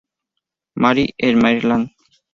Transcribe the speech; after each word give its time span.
Mary 0.73 1.13
en 1.19 1.37
Maryland. 1.37 1.91